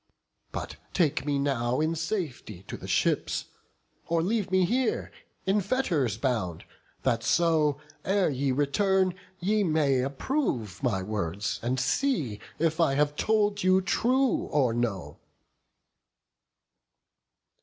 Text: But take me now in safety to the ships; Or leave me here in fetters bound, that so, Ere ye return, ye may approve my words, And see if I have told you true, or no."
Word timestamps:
But 0.51 0.77
take 0.93 1.27
me 1.27 1.37
now 1.37 1.79
in 1.79 1.93
safety 1.93 2.63
to 2.63 2.75
the 2.75 2.87
ships; 2.87 3.45
Or 4.07 4.23
leave 4.23 4.49
me 4.49 4.65
here 4.65 5.11
in 5.45 5.61
fetters 5.61 6.17
bound, 6.17 6.65
that 7.03 7.21
so, 7.21 7.79
Ere 8.03 8.31
ye 8.31 8.51
return, 8.51 9.13
ye 9.39 9.63
may 9.63 9.99
approve 10.01 10.81
my 10.81 11.03
words, 11.03 11.59
And 11.61 11.79
see 11.79 12.39
if 12.57 12.79
I 12.79 12.95
have 12.95 13.15
told 13.15 13.61
you 13.61 13.79
true, 13.79 14.47
or 14.49 14.73
no." 14.73 15.19